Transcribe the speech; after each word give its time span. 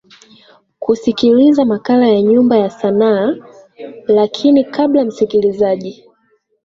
kusikiliza 0.79 1.65
makala 1.65 2.07
ya 2.07 2.21
nyumba 2.21 2.57
ya 2.57 2.69
sanaa 2.69 3.35
lakini 4.07 4.63
kabla 4.63 5.05
msikilizaji 5.05 6.07